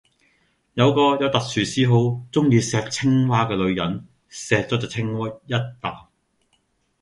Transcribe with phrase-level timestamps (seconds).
[0.73, 6.07] 有個有特殊嗜好,中意錫青蛙噶女人錫左隻青蛙一淡